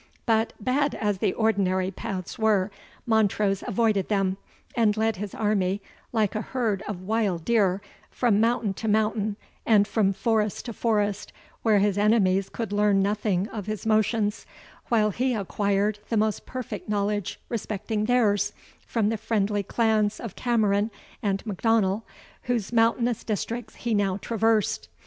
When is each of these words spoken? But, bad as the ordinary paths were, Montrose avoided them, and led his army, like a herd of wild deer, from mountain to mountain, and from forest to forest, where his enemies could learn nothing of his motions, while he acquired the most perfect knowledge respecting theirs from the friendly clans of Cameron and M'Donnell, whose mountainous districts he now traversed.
But, 0.25 0.53
bad 0.59 0.95
as 0.95 1.19
the 1.19 1.31
ordinary 1.33 1.91
paths 1.91 2.39
were, 2.39 2.71
Montrose 3.05 3.63
avoided 3.67 4.07
them, 4.09 4.37
and 4.75 4.97
led 4.97 5.17
his 5.17 5.35
army, 5.35 5.79
like 6.11 6.33
a 6.33 6.41
herd 6.41 6.81
of 6.87 7.03
wild 7.03 7.45
deer, 7.45 7.83
from 8.09 8.41
mountain 8.41 8.73
to 8.73 8.87
mountain, 8.87 9.35
and 9.63 9.87
from 9.87 10.11
forest 10.11 10.65
to 10.65 10.73
forest, 10.73 11.31
where 11.61 11.77
his 11.77 11.99
enemies 11.99 12.49
could 12.49 12.73
learn 12.73 12.99
nothing 13.03 13.47
of 13.49 13.67
his 13.67 13.85
motions, 13.85 14.47
while 14.87 15.11
he 15.11 15.35
acquired 15.35 15.99
the 16.09 16.17
most 16.17 16.47
perfect 16.47 16.89
knowledge 16.89 17.39
respecting 17.47 18.05
theirs 18.05 18.53
from 18.87 19.09
the 19.09 19.17
friendly 19.17 19.61
clans 19.61 20.19
of 20.19 20.35
Cameron 20.35 20.89
and 21.21 21.45
M'Donnell, 21.45 22.03
whose 22.45 22.73
mountainous 22.73 23.23
districts 23.23 23.75
he 23.75 23.93
now 23.93 24.17
traversed. 24.17 24.89